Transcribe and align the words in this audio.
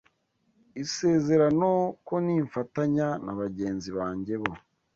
isezerano 0.83 1.69
ko 2.07 2.15
nimfatanya 2.25 3.07
na 3.25 3.33
bagenzi 3.39 3.89
banjye 3.97 4.35
bo 4.41 4.51